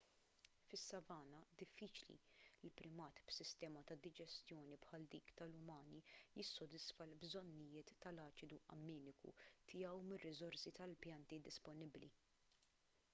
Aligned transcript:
fis-savanna 0.69 1.41
diffiċli 1.61 2.15
li 2.63 2.71
primat 2.79 3.19
b'sistema 3.27 3.83
ta' 3.91 3.97
diġestjoni 4.07 4.79
bħal 4.87 5.05
dik 5.17 5.29
tal-umani 5.43 6.01
jissodisfa 6.39 7.07
l-bżonnijiet 7.09 7.95
tal-aċidu 8.07 8.61
amminiku 8.79 9.35
tiegħu 9.75 10.03
mir-riżorsi 10.09 10.77
tal-pjanti 10.83 11.43
disponibbli 11.53 12.13